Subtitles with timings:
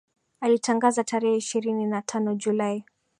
[0.39, 2.85] alitangaza tarehe ishirini na tano julai